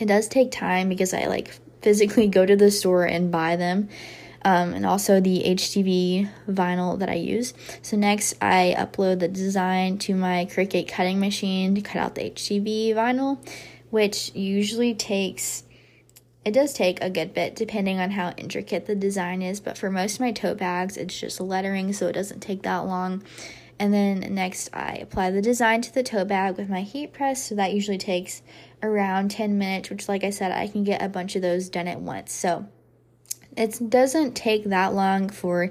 it 0.00 0.06
does 0.06 0.26
take 0.26 0.50
time 0.50 0.88
because 0.88 1.14
I 1.14 1.26
like 1.26 1.56
physically 1.80 2.26
go 2.26 2.44
to 2.44 2.56
the 2.56 2.72
store 2.72 3.04
and 3.04 3.30
buy 3.30 3.54
them 3.54 3.88
um, 4.44 4.74
and 4.74 4.84
also 4.84 5.20
the 5.20 5.42
HTV 5.46 6.28
vinyl 6.48 6.98
that 6.98 7.08
I 7.08 7.14
use. 7.14 7.54
So 7.82 7.96
next 7.96 8.34
I 8.40 8.74
upload 8.78 9.20
the 9.20 9.28
design 9.28 9.98
to 9.98 10.14
my 10.14 10.46
Cricut 10.50 10.88
cutting 10.88 11.18
machine 11.18 11.74
to 11.74 11.80
cut 11.80 11.96
out 11.96 12.14
the 12.14 12.30
HTV 12.30 12.94
vinyl, 12.94 13.38
which 13.90 14.34
usually 14.34 14.94
takes 14.94 15.64
it 16.44 16.52
does 16.52 16.74
take 16.74 17.02
a 17.02 17.08
good 17.08 17.32
bit 17.32 17.56
depending 17.56 17.98
on 17.98 18.10
how 18.10 18.32
intricate 18.36 18.84
the 18.84 18.94
design 18.94 19.40
is, 19.40 19.60
but 19.60 19.78
for 19.78 19.90
most 19.90 20.16
of 20.16 20.20
my 20.20 20.30
tote 20.30 20.58
bags, 20.58 20.98
it's 20.98 21.18
just 21.18 21.40
lettering, 21.40 21.94
so 21.94 22.06
it 22.08 22.12
doesn't 22.12 22.40
take 22.40 22.62
that 22.62 22.80
long. 22.80 23.22
And 23.78 23.94
then 23.94 24.20
next, 24.34 24.68
I 24.74 24.96
apply 24.96 25.30
the 25.30 25.40
design 25.40 25.80
to 25.80 25.94
the 25.94 26.02
tote 26.02 26.28
bag 26.28 26.58
with 26.58 26.68
my 26.68 26.82
heat 26.82 27.14
press, 27.14 27.48
so 27.48 27.54
that 27.54 27.72
usually 27.72 27.96
takes 27.96 28.42
around 28.82 29.30
10 29.30 29.56
minutes, 29.56 29.88
which, 29.88 30.06
like 30.06 30.22
I 30.22 30.28
said, 30.28 30.52
I 30.52 30.68
can 30.68 30.84
get 30.84 31.02
a 31.02 31.08
bunch 31.08 31.34
of 31.34 31.40
those 31.40 31.70
done 31.70 31.88
at 31.88 32.02
once. 32.02 32.32
So 32.32 32.66
it 33.56 33.78
doesn't 33.88 34.34
take 34.34 34.64
that 34.64 34.94
long 34.94 35.28
for 35.28 35.70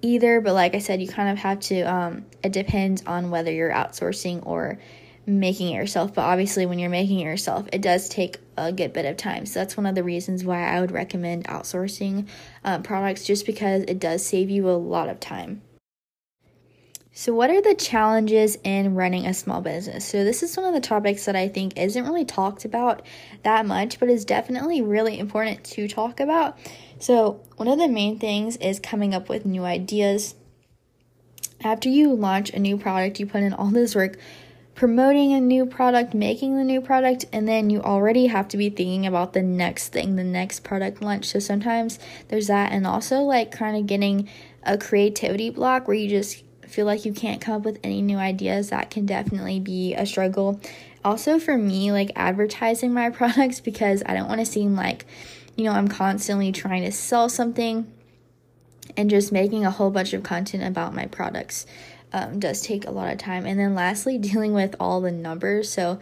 either, 0.00 0.40
but 0.40 0.54
like 0.54 0.74
I 0.74 0.78
said, 0.78 1.00
you 1.00 1.08
kind 1.08 1.30
of 1.30 1.38
have 1.38 1.60
to, 1.60 1.82
um, 1.82 2.26
it 2.42 2.52
depends 2.52 3.04
on 3.06 3.30
whether 3.30 3.52
you're 3.52 3.72
outsourcing 3.72 4.44
or 4.44 4.78
making 5.24 5.72
it 5.72 5.76
yourself. 5.76 6.14
But 6.14 6.22
obviously, 6.22 6.66
when 6.66 6.78
you're 6.78 6.90
making 6.90 7.20
it 7.20 7.24
yourself, 7.24 7.68
it 7.72 7.80
does 7.80 8.08
take 8.08 8.38
a 8.56 8.72
good 8.72 8.92
bit 8.92 9.06
of 9.06 9.16
time. 9.16 9.46
So 9.46 9.60
that's 9.60 9.76
one 9.76 9.86
of 9.86 9.94
the 9.94 10.02
reasons 10.02 10.44
why 10.44 10.66
I 10.66 10.80
would 10.80 10.90
recommend 10.90 11.44
outsourcing 11.44 12.28
um, 12.64 12.82
products 12.82 13.24
just 13.24 13.46
because 13.46 13.84
it 13.84 14.00
does 14.00 14.24
save 14.24 14.50
you 14.50 14.68
a 14.68 14.72
lot 14.72 15.08
of 15.08 15.20
time. 15.20 15.62
So, 17.14 17.34
what 17.34 17.50
are 17.50 17.60
the 17.60 17.74
challenges 17.74 18.56
in 18.64 18.94
running 18.94 19.26
a 19.26 19.34
small 19.34 19.60
business? 19.60 20.06
So, 20.06 20.24
this 20.24 20.42
is 20.42 20.56
one 20.56 20.64
of 20.64 20.72
the 20.72 20.80
topics 20.80 21.26
that 21.26 21.36
I 21.36 21.46
think 21.46 21.78
isn't 21.78 22.06
really 22.06 22.24
talked 22.24 22.64
about 22.64 23.02
that 23.42 23.66
much, 23.66 24.00
but 24.00 24.08
is 24.08 24.24
definitely 24.24 24.80
really 24.80 25.18
important 25.18 25.62
to 25.64 25.86
talk 25.88 26.20
about. 26.20 26.56
So, 26.98 27.42
one 27.56 27.68
of 27.68 27.78
the 27.78 27.86
main 27.86 28.18
things 28.18 28.56
is 28.56 28.80
coming 28.80 29.12
up 29.12 29.28
with 29.28 29.44
new 29.44 29.62
ideas. 29.64 30.36
After 31.62 31.90
you 31.90 32.14
launch 32.14 32.48
a 32.48 32.58
new 32.58 32.78
product, 32.78 33.20
you 33.20 33.26
put 33.26 33.42
in 33.42 33.52
all 33.52 33.68
this 33.68 33.94
work 33.94 34.16
promoting 34.74 35.34
a 35.34 35.40
new 35.40 35.66
product, 35.66 36.14
making 36.14 36.56
the 36.56 36.64
new 36.64 36.80
product, 36.80 37.26
and 37.30 37.46
then 37.46 37.68
you 37.68 37.82
already 37.82 38.28
have 38.28 38.48
to 38.48 38.56
be 38.56 38.70
thinking 38.70 39.04
about 39.04 39.34
the 39.34 39.42
next 39.42 39.88
thing, 39.88 40.16
the 40.16 40.24
next 40.24 40.60
product 40.64 41.02
launch. 41.02 41.26
So, 41.26 41.40
sometimes 41.40 41.98
there's 42.28 42.46
that, 42.46 42.72
and 42.72 42.86
also 42.86 43.18
like 43.18 43.52
kind 43.52 43.76
of 43.76 43.86
getting 43.86 44.30
a 44.62 44.78
creativity 44.78 45.50
block 45.50 45.86
where 45.86 45.96
you 45.96 46.08
just 46.08 46.42
feel 46.72 46.86
like 46.86 47.04
you 47.04 47.12
can't 47.12 47.40
come 47.40 47.56
up 47.56 47.62
with 47.62 47.78
any 47.84 48.00
new 48.00 48.16
ideas, 48.16 48.70
that 48.70 48.90
can 48.90 49.04
definitely 49.04 49.60
be 49.60 49.94
a 49.94 50.06
struggle. 50.06 50.60
Also, 51.04 51.38
for 51.38 51.56
me, 51.58 51.92
like 51.92 52.10
advertising 52.16 52.92
my 52.92 53.10
products 53.18 53.60
because 53.60 54.02
I 54.06 54.14
don't 54.14 54.28
want 54.28 54.40
to 54.40 54.46
seem 54.46 54.74
like, 54.74 55.04
you 55.56 55.64
know, 55.64 55.72
I'm 55.72 55.88
constantly 55.88 56.50
trying 56.50 56.84
to 56.84 56.92
sell 56.92 57.28
something 57.28 57.92
and 58.96 59.10
just 59.10 59.32
making 59.32 59.64
a 59.64 59.70
whole 59.70 59.90
bunch 59.90 60.12
of 60.12 60.22
content 60.22 60.64
about 60.64 60.94
my 60.94 61.06
products 61.06 61.66
um, 62.12 62.40
does 62.40 62.60
take 62.60 62.86
a 62.86 62.90
lot 62.90 63.12
of 63.12 63.18
time. 63.18 63.46
And 63.46 63.58
then, 63.58 63.74
lastly, 63.74 64.18
dealing 64.30 64.54
with 64.54 64.74
all 64.80 65.00
the 65.00 65.12
numbers. 65.12 65.70
So, 65.70 66.00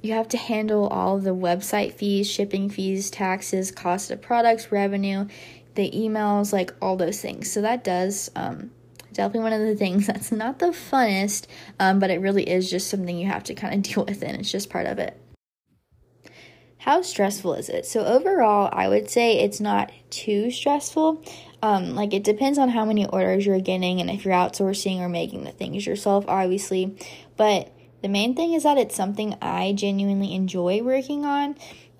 you 0.00 0.12
have 0.12 0.28
to 0.28 0.36
handle 0.36 0.86
all 0.86 1.18
the 1.18 1.34
website 1.34 1.94
fees, 1.94 2.30
shipping 2.30 2.70
fees, 2.70 3.10
taxes, 3.10 3.72
cost 3.72 4.12
of 4.12 4.22
products, 4.22 4.70
revenue, 4.70 5.26
the 5.74 5.90
emails, 5.90 6.52
like 6.52 6.72
all 6.80 6.96
those 6.96 7.20
things. 7.20 7.50
So, 7.50 7.60
that 7.62 7.82
does 7.84 8.30
um, 8.36 8.70
definitely 9.18 9.50
one 9.50 9.60
of 9.60 9.66
the 9.66 9.76
things 9.76 10.06
that's 10.06 10.32
not 10.32 10.60
the 10.60 10.68
funnest, 10.68 11.46
um, 11.78 11.98
but 11.98 12.10
it 12.10 12.22
really 12.22 12.48
is 12.48 12.70
just 12.70 12.88
something 12.88 13.18
you 13.18 13.26
have 13.26 13.44
to 13.44 13.54
kind 13.54 13.74
of 13.74 13.82
deal 13.94 14.06
with, 14.06 14.22
and 14.22 14.40
it's 14.40 14.50
just 14.50 14.70
part 14.70 14.86
of 14.86 14.98
it. 14.98 15.20
How 16.78 17.02
stressful 17.02 17.54
is 17.54 17.68
it? 17.68 17.84
So, 17.84 18.04
overall, 18.04 18.70
I 18.72 18.88
would 18.88 19.10
say 19.10 19.40
it's 19.40 19.60
not 19.60 19.92
too 20.08 20.50
stressful. 20.50 21.22
Um, 21.60 21.96
like, 21.96 22.14
it 22.14 22.22
depends 22.22 22.56
on 22.56 22.68
how 22.68 22.84
many 22.84 23.04
orders 23.04 23.44
you're 23.44 23.60
getting 23.60 24.00
and 24.00 24.08
if 24.08 24.24
you're 24.24 24.32
outsourcing 24.32 25.00
or 25.00 25.08
making 25.08 25.42
the 25.42 25.50
things 25.50 25.84
yourself, 25.84 26.24
obviously. 26.28 26.96
But 27.36 27.72
the 28.00 28.08
main 28.08 28.36
thing 28.36 28.52
is 28.52 28.62
that 28.62 28.78
it's 28.78 28.94
something 28.94 29.34
I 29.42 29.72
genuinely 29.72 30.32
enjoy 30.32 30.82
working 30.82 31.24
on. 31.24 31.56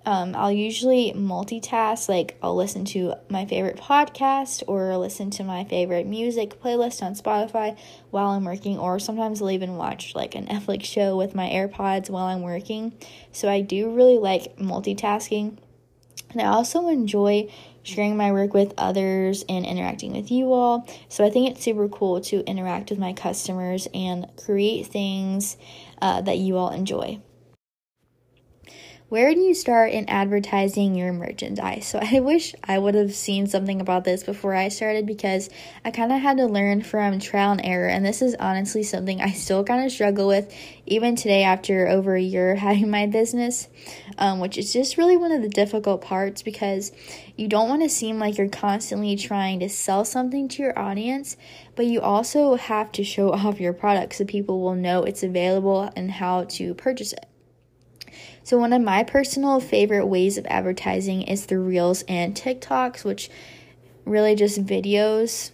Um, 0.06 0.34
I'll 0.34 0.52
usually 0.52 1.12
multitask, 1.14 2.08
like, 2.08 2.38
I'll 2.42 2.56
listen 2.56 2.84
to 2.86 3.16
my 3.28 3.44
favorite 3.44 3.76
podcast 3.76 4.62
or 4.66 4.96
listen 4.96 5.30
to 5.32 5.44
my 5.44 5.64
favorite 5.64 6.06
music 6.06 6.60
playlist 6.62 7.02
on 7.02 7.14
Spotify 7.14 7.76
while 8.10 8.30
I'm 8.30 8.44
working, 8.44 8.78
or 8.78 8.98
sometimes 8.98 9.42
I'll 9.42 9.50
even 9.50 9.76
watch 9.76 10.14
like 10.14 10.34
a 10.34 10.38
Netflix 10.38 10.84
show 10.84 11.16
with 11.16 11.34
my 11.34 11.48
AirPods 11.48 12.08
while 12.08 12.26
I'm 12.26 12.42
working. 12.42 12.94
So 13.32 13.50
I 13.50 13.60
do 13.60 13.90
really 13.90 14.18
like 14.18 14.56
multitasking. 14.56 15.58
And 16.30 16.42
I 16.42 16.46
also 16.46 16.88
enjoy 16.88 17.50
sharing 17.82 18.16
my 18.16 18.32
work 18.32 18.54
with 18.54 18.74
others 18.76 19.44
and 19.48 19.64
interacting 19.64 20.12
with 20.12 20.30
you 20.30 20.52
all. 20.52 20.86
So 21.08 21.24
I 21.24 21.30
think 21.30 21.50
it's 21.50 21.62
super 21.64 21.88
cool 21.88 22.20
to 22.22 22.40
interact 22.44 22.90
with 22.90 22.98
my 22.98 23.12
customers 23.12 23.88
and 23.94 24.26
create 24.36 24.86
things 24.86 25.56
uh, 26.00 26.20
that 26.22 26.38
you 26.38 26.56
all 26.56 26.70
enjoy 26.70 27.20
where 29.08 29.32
do 29.34 29.40
you 29.40 29.54
start 29.54 29.90
in 29.90 30.06
advertising 30.06 30.94
your 30.94 31.14
merchandise? 31.14 31.86
So 31.86 31.98
I 32.02 32.20
wish 32.20 32.54
I 32.62 32.78
would 32.78 32.94
have 32.94 33.14
seen 33.14 33.46
something 33.46 33.80
about 33.80 34.04
this 34.04 34.22
before 34.22 34.54
I 34.54 34.68
started 34.68 35.06
because 35.06 35.48
I 35.82 35.90
kind 35.90 36.12
of 36.12 36.20
had 36.20 36.36
to 36.36 36.44
learn 36.44 36.82
from 36.82 37.18
trial 37.18 37.52
and 37.52 37.60
error. 37.64 37.88
And 37.88 38.04
this 38.04 38.20
is 38.20 38.36
honestly 38.38 38.82
something 38.82 39.22
I 39.22 39.30
still 39.32 39.64
kind 39.64 39.82
of 39.82 39.92
struggle 39.92 40.26
with 40.26 40.54
even 40.84 41.16
today 41.16 41.42
after 41.42 41.88
over 41.88 42.16
a 42.16 42.20
year 42.20 42.54
having 42.56 42.90
my 42.90 43.06
business, 43.06 43.68
um, 44.18 44.40
which 44.40 44.58
is 44.58 44.74
just 44.74 44.98
really 44.98 45.16
one 45.16 45.32
of 45.32 45.40
the 45.40 45.48
difficult 45.48 46.02
parts 46.02 46.42
because 46.42 46.92
you 47.34 47.48
don't 47.48 47.70
want 47.70 47.82
to 47.82 47.88
seem 47.88 48.18
like 48.18 48.36
you're 48.36 48.48
constantly 48.50 49.16
trying 49.16 49.60
to 49.60 49.70
sell 49.70 50.04
something 50.04 50.48
to 50.48 50.62
your 50.62 50.78
audience, 50.78 51.38
but 51.76 51.86
you 51.86 52.02
also 52.02 52.56
have 52.56 52.92
to 52.92 53.04
show 53.04 53.32
off 53.32 53.58
your 53.58 53.72
product 53.72 54.16
so 54.16 54.26
people 54.26 54.60
will 54.60 54.74
know 54.74 55.04
it's 55.04 55.22
available 55.22 55.90
and 55.96 56.10
how 56.10 56.44
to 56.44 56.74
purchase 56.74 57.14
it. 57.14 57.24
So, 58.48 58.56
one 58.56 58.72
of 58.72 58.80
my 58.80 59.02
personal 59.04 59.60
favorite 59.60 60.06
ways 60.06 60.38
of 60.38 60.46
advertising 60.46 61.20
is 61.20 61.44
through 61.44 61.64
Reels 61.64 62.02
and 62.08 62.34
TikToks, 62.34 63.04
which 63.04 63.28
really 64.06 64.34
just 64.34 64.64
videos 64.64 65.50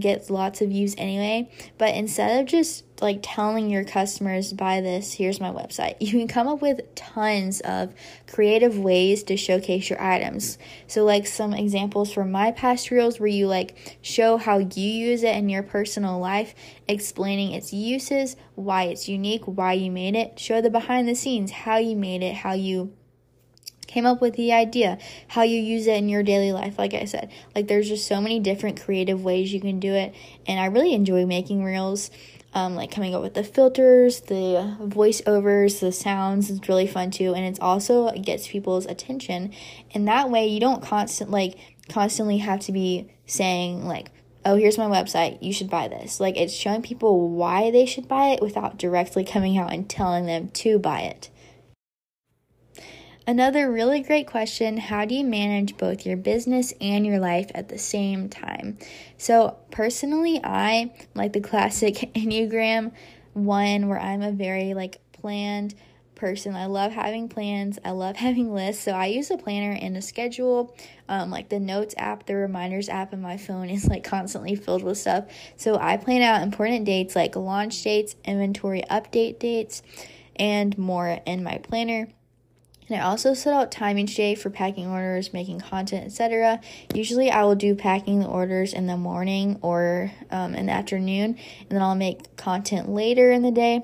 gets 0.00 0.30
lots 0.30 0.60
of 0.60 0.68
views 0.68 0.94
anyway. 0.98 1.50
But 1.78 1.94
instead 1.94 2.40
of 2.40 2.46
just 2.46 2.84
like 3.00 3.20
telling 3.22 3.70
your 3.70 3.84
customers, 3.84 4.52
buy 4.52 4.80
this, 4.80 5.14
here's 5.14 5.40
my 5.40 5.50
website, 5.50 5.96
you 6.00 6.10
can 6.10 6.28
come 6.28 6.48
up 6.48 6.62
with 6.62 6.94
tons 6.94 7.60
of 7.60 7.94
creative 8.26 8.78
ways 8.78 9.22
to 9.24 9.36
showcase 9.36 9.90
your 9.90 10.00
items. 10.00 10.58
So, 10.86 11.04
like 11.04 11.26
some 11.26 11.52
examples 11.52 12.12
from 12.12 12.30
my 12.32 12.52
past 12.52 12.90
reels 12.90 13.20
where 13.20 13.28
you 13.28 13.46
like 13.46 13.98
show 14.02 14.36
how 14.36 14.58
you 14.58 14.88
use 14.88 15.22
it 15.22 15.36
in 15.36 15.48
your 15.48 15.62
personal 15.62 16.18
life, 16.18 16.54
explaining 16.88 17.52
its 17.52 17.72
uses, 17.72 18.36
why 18.54 18.84
it's 18.84 19.08
unique, 19.08 19.44
why 19.44 19.74
you 19.74 19.90
made 19.90 20.14
it, 20.14 20.38
show 20.38 20.60
the 20.60 20.70
behind 20.70 21.08
the 21.08 21.14
scenes, 21.14 21.50
how 21.50 21.76
you 21.76 21.96
made 21.96 22.22
it, 22.22 22.34
how 22.34 22.52
you 22.52 22.92
came 23.96 24.04
up 24.04 24.20
with 24.20 24.34
the 24.34 24.52
idea, 24.52 24.98
how 25.26 25.40
you 25.40 25.58
use 25.58 25.86
it 25.86 25.96
in 25.96 26.10
your 26.10 26.22
daily 26.22 26.52
life. 26.52 26.78
Like 26.78 26.92
I 26.92 27.06
said, 27.06 27.32
like 27.54 27.66
there's 27.66 27.88
just 27.88 28.06
so 28.06 28.20
many 28.20 28.38
different 28.40 28.78
creative 28.78 29.24
ways 29.24 29.54
you 29.54 29.58
can 29.58 29.80
do 29.80 29.94
it, 29.94 30.14
and 30.46 30.60
I 30.60 30.66
really 30.66 30.92
enjoy 30.92 31.24
making 31.24 31.64
reels. 31.64 32.10
Um, 32.52 32.74
like 32.74 32.90
coming 32.90 33.14
up 33.14 33.22
with 33.22 33.34
the 33.34 33.44
filters, 33.44 34.20
the 34.20 34.76
voiceovers, 34.80 35.80
the 35.80 35.92
sounds 35.92 36.50
It's 36.50 36.68
really 36.68 36.86
fun 36.86 37.10
too, 37.10 37.34
and 37.34 37.44
it's 37.46 37.58
also 37.58 38.08
it 38.08 38.20
gets 38.20 38.46
people's 38.46 38.84
attention. 38.84 39.52
And 39.94 40.08
that 40.08 40.30
way, 40.30 40.46
you 40.46 40.60
don't 40.60 40.82
constant 40.82 41.30
like 41.30 41.56
constantly 41.88 42.38
have 42.38 42.60
to 42.60 42.72
be 42.72 43.08
saying 43.24 43.86
like, 43.86 44.10
"Oh, 44.44 44.56
here's 44.56 44.76
my 44.76 44.86
website. 44.86 45.38
You 45.42 45.54
should 45.54 45.70
buy 45.70 45.88
this." 45.88 46.20
Like 46.20 46.36
it's 46.36 46.52
showing 46.52 46.82
people 46.82 47.30
why 47.30 47.70
they 47.70 47.86
should 47.86 48.08
buy 48.08 48.28
it 48.28 48.42
without 48.42 48.76
directly 48.76 49.24
coming 49.24 49.56
out 49.56 49.72
and 49.72 49.88
telling 49.88 50.26
them 50.26 50.48
to 50.48 50.78
buy 50.78 51.00
it. 51.00 51.30
Another 53.28 53.72
really 53.72 54.02
great 54.02 54.28
question 54.28 54.76
How 54.76 55.04
do 55.04 55.12
you 55.16 55.24
manage 55.24 55.76
both 55.76 56.06
your 56.06 56.16
business 56.16 56.72
and 56.80 57.04
your 57.04 57.18
life 57.18 57.50
at 57.56 57.68
the 57.68 57.78
same 57.78 58.28
time? 58.28 58.78
So, 59.18 59.56
personally, 59.72 60.40
I 60.44 60.92
like 61.14 61.32
the 61.32 61.40
classic 61.40 61.94
Enneagram 62.14 62.92
one 63.32 63.88
where 63.88 63.98
I'm 63.98 64.22
a 64.22 64.30
very 64.30 64.74
like 64.74 65.00
planned 65.12 65.74
person. 66.14 66.54
I 66.54 66.66
love 66.66 66.92
having 66.92 67.28
plans. 67.28 67.80
I 67.84 67.90
love 67.90 68.14
having 68.26 68.54
lists. 68.54 68.84
So 68.84 68.92
I 68.92 69.06
use 69.06 69.28
a 69.32 69.36
planner 69.36 69.72
and 69.72 69.96
a 69.96 70.02
schedule. 70.02 70.72
Um, 71.08 71.28
like 71.30 71.48
the 71.48 71.58
notes 71.58 71.96
app, 71.98 72.26
the 72.26 72.36
reminders 72.36 72.88
app 72.88 73.12
on 73.12 73.20
my 73.20 73.38
phone 73.38 73.70
is 73.70 73.88
like 73.88 74.04
constantly 74.04 74.54
filled 74.54 74.84
with 74.84 74.98
stuff. 74.98 75.24
So 75.56 75.76
I 75.76 75.96
plan 75.96 76.22
out 76.22 76.42
important 76.42 76.84
dates 76.84 77.16
like 77.16 77.34
launch 77.34 77.82
dates, 77.82 78.14
inventory 78.24 78.84
update 78.88 79.40
dates, 79.40 79.82
and 80.36 80.78
more 80.78 81.18
in 81.26 81.42
my 81.42 81.58
planner. 81.58 82.06
And 82.88 83.00
I 83.00 83.04
also 83.04 83.34
set 83.34 83.52
out 83.52 83.72
time 83.72 83.98
each 83.98 84.14
day 84.14 84.34
for 84.34 84.50
packing 84.50 84.86
orders, 84.86 85.32
making 85.32 85.60
content, 85.60 86.06
etc. 86.06 86.60
Usually, 86.94 87.30
I 87.30 87.42
will 87.44 87.56
do 87.56 87.74
packing 87.74 88.20
the 88.20 88.28
orders 88.28 88.72
in 88.72 88.86
the 88.86 88.96
morning 88.96 89.58
or 89.62 90.12
um, 90.30 90.54
in 90.54 90.66
the 90.66 90.72
afternoon, 90.72 91.36
and 91.60 91.68
then 91.68 91.82
I'll 91.82 91.96
make 91.96 92.36
content 92.36 92.88
later 92.88 93.32
in 93.32 93.42
the 93.42 93.50
day. 93.50 93.82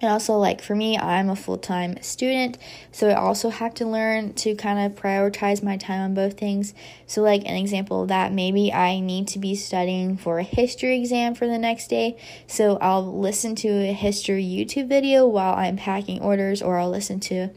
And 0.00 0.12
also, 0.12 0.36
like 0.36 0.62
for 0.62 0.76
me, 0.76 0.96
I'm 0.96 1.28
a 1.28 1.34
full 1.34 1.58
time 1.58 2.00
student, 2.02 2.56
so 2.92 3.08
I 3.08 3.14
also 3.14 3.50
have 3.50 3.74
to 3.74 3.86
learn 3.86 4.32
to 4.34 4.54
kind 4.54 4.78
of 4.78 5.00
prioritize 5.00 5.60
my 5.60 5.76
time 5.76 6.02
on 6.02 6.14
both 6.14 6.38
things. 6.38 6.72
So, 7.08 7.20
like 7.22 7.42
an 7.44 7.56
example 7.56 8.02
of 8.02 8.08
that, 8.08 8.32
maybe 8.32 8.72
I 8.72 9.00
need 9.00 9.26
to 9.28 9.40
be 9.40 9.56
studying 9.56 10.16
for 10.16 10.38
a 10.38 10.44
history 10.44 10.96
exam 11.00 11.34
for 11.34 11.48
the 11.48 11.58
next 11.58 11.88
day, 11.88 12.16
so 12.46 12.78
I'll 12.80 13.18
listen 13.18 13.56
to 13.56 13.68
a 13.68 13.92
history 13.92 14.44
YouTube 14.44 14.88
video 14.88 15.26
while 15.26 15.54
I'm 15.54 15.76
packing 15.76 16.20
orders, 16.20 16.62
or 16.62 16.78
I'll 16.78 16.90
listen 16.90 17.18
to 17.20 17.50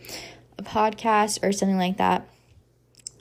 a 0.57 0.63
podcast 0.63 1.43
or 1.43 1.51
something 1.51 1.77
like 1.77 1.97
that. 1.97 2.27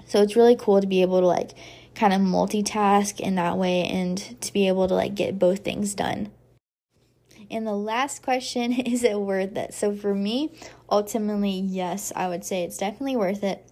So, 0.07 0.23
it's 0.23 0.35
really 0.35 0.57
cool 0.57 0.81
to 0.81 0.87
be 0.87 1.03
able 1.03 1.21
to 1.21 1.27
like 1.27 1.51
kind 1.95 2.15
of 2.15 2.23
multitask 2.23 3.21
in 3.21 3.35
that 3.35 3.59
way 3.59 3.85
and 3.85 4.41
to 4.41 4.51
be 4.51 4.67
able 4.67 4.89
to 4.89 4.95
like 4.95 5.15
get 5.15 5.39
both 5.39 5.59
things 5.59 5.93
done. 5.93 6.31
And 7.51 7.67
the 7.67 7.75
last 7.75 8.23
question 8.23 8.73
is 8.87 9.03
it 9.03 9.19
worth 9.21 9.57
it? 9.57 9.75
So 9.75 9.95
for 9.95 10.15
me, 10.15 10.53
ultimately, 10.91 11.61
yes, 11.61 12.13
I 12.15 12.29
would 12.29 12.45
say 12.45 12.63
it's 12.63 12.79
definitely 12.79 13.17
worth 13.17 13.43
it. 13.43 13.67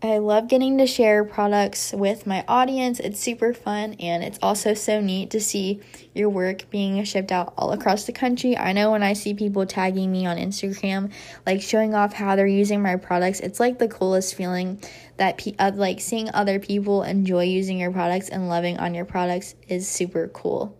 I 0.00 0.18
love 0.18 0.46
getting 0.46 0.78
to 0.78 0.86
share 0.86 1.24
products 1.24 1.92
with 1.92 2.24
my 2.24 2.44
audience. 2.46 3.00
It's 3.00 3.18
super 3.18 3.52
fun 3.52 3.94
and 3.94 4.22
it's 4.22 4.38
also 4.40 4.72
so 4.74 5.00
neat 5.00 5.30
to 5.30 5.40
see 5.40 5.80
your 6.14 6.28
work 6.28 6.70
being 6.70 7.02
shipped 7.02 7.32
out 7.32 7.52
all 7.58 7.72
across 7.72 8.04
the 8.04 8.12
country. 8.12 8.56
I 8.56 8.72
know 8.72 8.92
when 8.92 9.02
I 9.02 9.14
see 9.14 9.34
people 9.34 9.66
tagging 9.66 10.12
me 10.12 10.24
on 10.24 10.36
Instagram, 10.36 11.10
like 11.44 11.60
showing 11.62 11.96
off 11.96 12.12
how 12.12 12.36
they're 12.36 12.46
using 12.46 12.80
my 12.80 12.94
products, 12.94 13.40
it's 13.40 13.58
like 13.58 13.80
the 13.80 13.88
coolest 13.88 14.36
feeling 14.36 14.80
that 15.16 15.38
pe- 15.38 15.56
uh, 15.58 15.72
like 15.74 16.00
seeing 16.00 16.30
other 16.32 16.60
people 16.60 17.02
enjoy 17.02 17.42
using 17.42 17.80
your 17.80 17.90
products 17.90 18.28
and 18.28 18.48
loving 18.48 18.78
on 18.78 18.94
your 18.94 19.04
products 19.04 19.56
is 19.66 19.88
super 19.88 20.28
cool. 20.28 20.77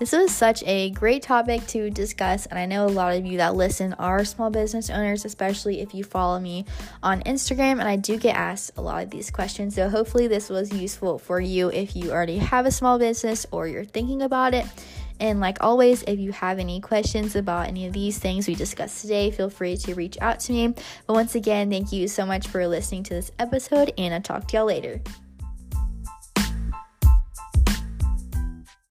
This 0.00 0.12
was 0.12 0.34
such 0.34 0.64
a 0.64 0.88
great 0.92 1.22
topic 1.22 1.66
to 1.66 1.90
discuss, 1.90 2.46
and 2.46 2.58
I 2.58 2.64
know 2.64 2.86
a 2.86 2.88
lot 2.88 3.14
of 3.14 3.26
you 3.26 3.36
that 3.36 3.54
listen 3.54 3.92
are 3.98 4.24
small 4.24 4.48
business 4.48 4.88
owners, 4.88 5.26
especially 5.26 5.82
if 5.82 5.94
you 5.94 6.04
follow 6.04 6.40
me 6.40 6.64
on 7.02 7.20
Instagram. 7.24 7.72
And 7.72 7.82
I 7.82 7.96
do 7.96 8.16
get 8.16 8.34
asked 8.34 8.72
a 8.78 8.80
lot 8.80 9.02
of 9.02 9.10
these 9.10 9.30
questions, 9.30 9.74
so 9.74 9.90
hopefully, 9.90 10.26
this 10.26 10.48
was 10.48 10.72
useful 10.72 11.18
for 11.18 11.38
you 11.38 11.68
if 11.68 11.94
you 11.94 12.12
already 12.12 12.38
have 12.38 12.64
a 12.64 12.70
small 12.70 12.98
business 12.98 13.44
or 13.50 13.68
you're 13.68 13.84
thinking 13.84 14.22
about 14.22 14.54
it. 14.54 14.64
And 15.20 15.38
like 15.38 15.58
always, 15.60 16.02
if 16.04 16.18
you 16.18 16.32
have 16.32 16.58
any 16.58 16.80
questions 16.80 17.36
about 17.36 17.68
any 17.68 17.86
of 17.86 17.92
these 17.92 18.18
things 18.18 18.48
we 18.48 18.54
discussed 18.54 19.02
today, 19.02 19.30
feel 19.30 19.50
free 19.50 19.76
to 19.76 19.94
reach 19.94 20.16
out 20.22 20.40
to 20.40 20.52
me. 20.52 20.68
But 21.06 21.12
once 21.12 21.34
again, 21.34 21.68
thank 21.68 21.92
you 21.92 22.08
so 22.08 22.24
much 22.24 22.48
for 22.48 22.66
listening 22.66 23.02
to 23.02 23.14
this 23.14 23.32
episode, 23.38 23.92
and 23.98 24.14
I'll 24.14 24.22
talk 24.22 24.48
to 24.48 24.56
y'all 24.56 24.64
later. 24.64 25.02